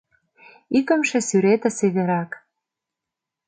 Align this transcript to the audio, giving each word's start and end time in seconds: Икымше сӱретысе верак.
Икымше 0.77 1.19
сӱретысе 1.27 1.87
верак. 1.95 2.31